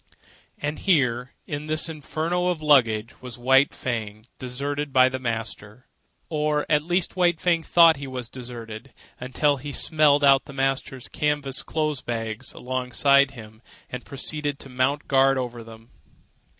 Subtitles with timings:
[0.57, 5.85] And here, in this inferno of luggage, was White Fang deserted by the master.
[6.27, 11.07] Or at least White Fang thought he was deserted, until he smelled out the master's
[11.07, 13.61] canvas clothes bags alongside of him,
[13.91, 15.91] and proceeded to mount guard over them.